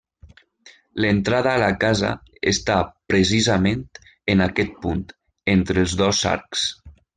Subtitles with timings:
[1.03, 2.13] L'entrada a la casa
[2.53, 2.79] està
[3.13, 3.85] precisament
[4.35, 5.07] en aquest punt,
[5.57, 6.69] entre els dos arcs.